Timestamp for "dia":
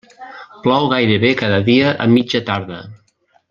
1.69-1.93